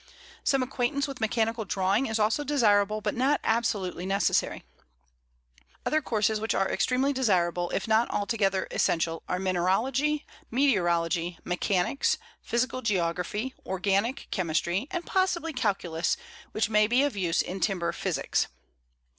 Some 0.43 0.63
acquaintance 0.63 1.07
with 1.07 1.21
mechanical 1.21 1.63
drawing 1.63 2.07
is 2.07 2.17
also 2.17 2.43
desirable 2.43 3.01
but 3.01 3.13
not 3.13 3.39
absolutely 3.43 4.03
necessary. 4.07 4.63
Other 5.85 6.01
courses 6.01 6.39
which 6.39 6.55
are 6.55 6.67
extremely 6.67 7.13
desirable, 7.13 7.69
if 7.69 7.87
not 7.87 8.09
altogether 8.09 8.67
essential, 8.71 9.21
are 9.29 9.37
mineralogy, 9.37 10.25
meteorology, 10.49 11.37
mechanics, 11.43 12.17
physical 12.41 12.81
geography, 12.81 13.53
organic 13.63 14.27
chemistry, 14.31 14.87
and 14.89 15.05
possibly 15.05 15.53
calculus, 15.53 16.17
which 16.51 16.67
may 16.67 16.87
be 16.87 17.03
of 17.03 17.15
use 17.15 17.43
in 17.43 17.59
timber 17.59 17.91
physics. 17.91 18.47